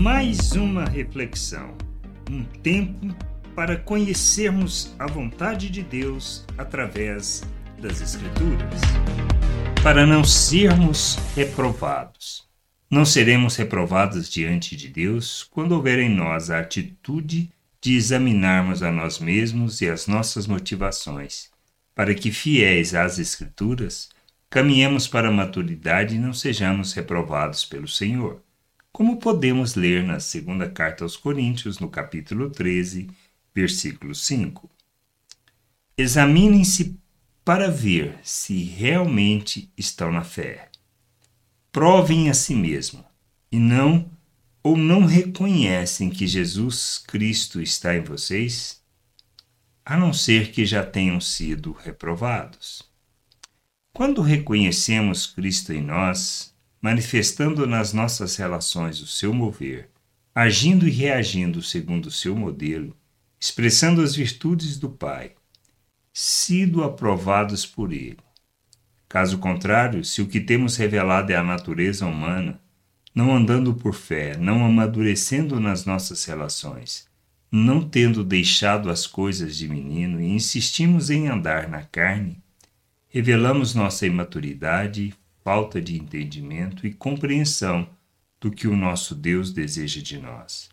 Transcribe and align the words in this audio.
Mais 0.00 0.52
uma 0.52 0.86
reflexão, 0.86 1.76
um 2.30 2.42
tempo 2.42 3.14
para 3.54 3.76
conhecermos 3.76 4.94
a 4.98 5.06
vontade 5.06 5.68
de 5.68 5.82
Deus 5.82 6.46
através 6.56 7.42
das 7.78 8.00
Escrituras. 8.00 8.80
Para 9.82 10.06
não 10.06 10.24
sermos 10.24 11.18
reprovados. 11.36 12.48
Não 12.90 13.04
seremos 13.04 13.56
reprovados 13.56 14.30
diante 14.30 14.74
de 14.74 14.88
Deus 14.88 15.46
quando 15.50 15.72
houver 15.72 15.98
em 15.98 16.08
nós 16.08 16.48
a 16.48 16.60
atitude 16.60 17.52
de 17.78 17.94
examinarmos 17.94 18.82
a 18.82 18.90
nós 18.90 19.18
mesmos 19.18 19.82
e 19.82 19.90
as 19.90 20.06
nossas 20.06 20.46
motivações, 20.46 21.50
para 21.94 22.14
que, 22.14 22.32
fiéis 22.32 22.94
às 22.94 23.18
Escrituras, 23.18 24.08
caminhemos 24.48 25.06
para 25.06 25.28
a 25.28 25.32
maturidade 25.32 26.14
e 26.14 26.18
não 26.18 26.32
sejamos 26.32 26.94
reprovados 26.94 27.66
pelo 27.66 27.86
Senhor 27.86 28.40
como 29.00 29.16
podemos 29.16 29.76
ler 29.76 30.04
na 30.04 30.20
segunda 30.20 30.68
carta 30.68 31.04
aos 31.04 31.16
Coríntios, 31.16 31.78
no 31.78 31.88
capítulo 31.88 32.50
13, 32.50 33.08
versículo 33.54 34.14
5. 34.14 34.68
Examinem-se 35.96 37.00
para 37.42 37.70
ver 37.70 38.18
se 38.22 38.62
realmente 38.62 39.72
estão 39.74 40.12
na 40.12 40.22
fé. 40.22 40.68
Provem 41.72 42.28
a 42.28 42.34
si 42.34 42.54
mesmo 42.54 43.02
e 43.50 43.58
não 43.58 44.06
ou 44.62 44.76
não 44.76 45.06
reconhecem 45.06 46.10
que 46.10 46.26
Jesus 46.26 46.98
Cristo 46.98 47.58
está 47.58 47.96
em 47.96 48.02
vocês, 48.02 48.82
a 49.82 49.96
não 49.96 50.12
ser 50.12 50.52
que 50.52 50.66
já 50.66 50.84
tenham 50.84 51.22
sido 51.22 51.72
reprovados. 51.72 52.82
Quando 53.94 54.20
reconhecemos 54.20 55.26
Cristo 55.26 55.72
em 55.72 55.80
nós, 55.80 56.49
manifestando 56.80 57.66
nas 57.66 57.92
nossas 57.92 58.36
relações 58.36 59.00
o 59.00 59.06
seu 59.06 59.34
mover, 59.34 59.90
agindo 60.34 60.88
e 60.88 60.90
reagindo 60.90 61.62
segundo 61.62 62.06
o 62.06 62.10
seu 62.10 62.34
modelo, 62.34 62.96
expressando 63.38 64.00
as 64.00 64.14
virtudes 64.14 64.78
do 64.78 64.88
Pai, 64.88 65.32
sido 66.12 66.82
aprovados 66.82 67.66
por 67.66 67.92
Ele. 67.92 68.18
Caso 69.08 69.38
contrário, 69.38 70.04
se 70.04 70.22
o 70.22 70.26
que 70.26 70.40
temos 70.40 70.76
revelado 70.76 71.32
é 71.32 71.36
a 71.36 71.42
natureza 71.42 72.06
humana, 72.06 72.60
não 73.14 73.34
andando 73.34 73.74
por 73.74 73.92
fé, 73.92 74.36
não 74.36 74.64
amadurecendo 74.64 75.58
nas 75.58 75.84
nossas 75.84 76.24
relações, 76.24 77.08
não 77.50 77.86
tendo 77.86 78.22
deixado 78.22 78.88
as 78.88 79.06
coisas 79.06 79.56
de 79.56 79.68
menino 79.68 80.20
e 80.20 80.30
insistimos 80.30 81.10
em 81.10 81.26
andar 81.26 81.68
na 81.68 81.82
carne, 81.82 82.38
revelamos 83.08 83.74
nossa 83.74 84.06
imaturidade 84.06 85.12
falta 85.44 85.80
de 85.80 85.96
entendimento 85.96 86.86
e 86.86 86.92
compreensão 86.92 87.88
do 88.40 88.50
que 88.50 88.66
o 88.66 88.76
nosso 88.76 89.14
Deus 89.14 89.52
deseja 89.52 90.00
de 90.00 90.18
nós. 90.18 90.70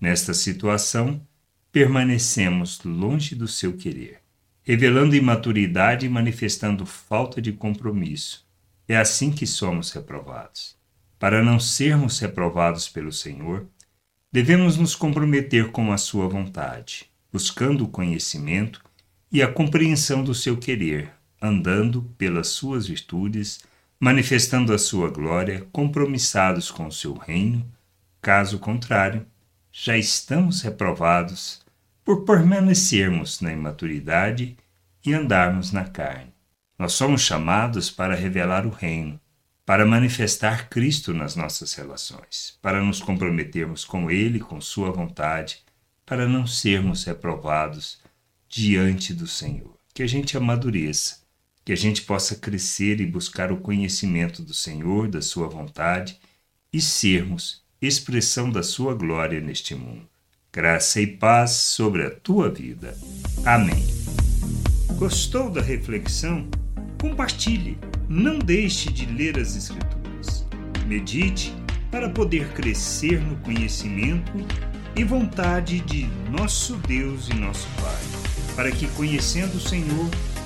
Nesta 0.00 0.32
situação, 0.34 1.20
permanecemos 1.70 2.80
longe 2.84 3.34
do 3.34 3.46
seu 3.46 3.76
querer, 3.76 4.20
revelando 4.62 5.14
imaturidade 5.14 6.06
e 6.06 6.08
manifestando 6.08 6.86
falta 6.86 7.40
de 7.40 7.52
compromisso. 7.52 8.46
É 8.88 8.96
assim 8.96 9.30
que 9.30 9.46
somos 9.46 9.90
reprovados. 9.92 10.76
Para 11.18 11.42
não 11.42 11.58
sermos 11.58 12.18
reprovados 12.18 12.88
pelo 12.88 13.12
Senhor, 13.12 13.66
devemos 14.30 14.76
nos 14.76 14.94
comprometer 14.94 15.70
com 15.70 15.92
a 15.92 15.98
sua 15.98 16.28
vontade, 16.28 17.06
buscando 17.32 17.84
o 17.84 17.88
conhecimento 17.88 18.84
e 19.32 19.42
a 19.42 19.50
compreensão 19.50 20.22
do 20.22 20.34
seu 20.34 20.56
querer, 20.56 21.10
andando 21.40 22.02
pelas 22.16 22.48
suas 22.48 22.86
virtudes 22.86 23.60
manifestando 23.98 24.74
a 24.74 24.78
sua 24.78 25.10
glória, 25.10 25.66
compromissados 25.72 26.70
com 26.70 26.86
o 26.86 26.92
seu 26.92 27.14
reino, 27.14 27.66
caso 28.20 28.58
contrário, 28.58 29.26
já 29.72 29.96
estamos 29.96 30.62
reprovados 30.62 31.64
por 32.04 32.24
permanecermos 32.24 33.40
na 33.40 33.52
imaturidade 33.52 34.56
e 35.04 35.14
andarmos 35.14 35.72
na 35.72 35.84
carne. 35.84 36.32
Nós 36.78 36.92
somos 36.92 37.22
chamados 37.22 37.90
para 37.90 38.14
revelar 38.14 38.66
o 38.66 38.70
reino, 38.70 39.18
para 39.64 39.86
manifestar 39.86 40.68
Cristo 40.68 41.12
nas 41.12 41.34
nossas 41.34 41.74
relações, 41.74 42.58
para 42.62 42.82
nos 42.82 43.00
comprometermos 43.00 43.84
com 43.84 44.10
Ele, 44.10 44.38
com 44.38 44.60
Sua 44.60 44.92
vontade, 44.92 45.64
para 46.04 46.28
não 46.28 46.46
sermos 46.46 47.02
reprovados 47.04 48.00
diante 48.48 49.12
do 49.12 49.26
Senhor. 49.26 49.76
Que 49.92 50.02
a 50.02 50.06
gente 50.06 50.36
amadureça 50.36 51.25
que 51.66 51.72
a 51.72 51.76
gente 51.76 52.02
possa 52.02 52.36
crescer 52.36 53.00
e 53.00 53.06
buscar 53.06 53.50
o 53.50 53.56
conhecimento 53.56 54.40
do 54.40 54.54
Senhor, 54.54 55.08
da 55.08 55.20
Sua 55.20 55.48
vontade 55.48 56.16
e 56.72 56.80
sermos 56.80 57.64
expressão 57.82 58.48
da 58.48 58.62
Sua 58.62 58.94
glória 58.94 59.40
neste 59.40 59.74
mundo. 59.74 60.08
Graça 60.52 61.00
e 61.00 61.08
paz 61.08 61.50
sobre 61.50 62.06
a 62.06 62.10
tua 62.10 62.48
vida. 62.48 62.96
Amém. 63.44 63.84
Gostou 64.96 65.50
da 65.50 65.60
reflexão? 65.60 66.48
Compartilhe. 67.00 67.76
Não 68.08 68.38
deixe 68.38 68.92
de 68.92 69.04
ler 69.06 69.36
as 69.36 69.56
Escrituras. 69.56 70.46
Medite 70.86 71.52
para 71.90 72.08
poder 72.08 72.46
crescer 72.52 73.20
no 73.20 73.34
conhecimento 73.38 74.32
e 74.94 75.02
vontade 75.02 75.80
de 75.80 76.06
nosso 76.30 76.76
Deus 76.76 77.28
e 77.28 77.34
nosso 77.34 77.66
Pai, 77.80 78.54
para 78.54 78.70
que, 78.70 78.86
conhecendo 78.88 79.56
o 79.56 79.60
Senhor, 79.60 80.08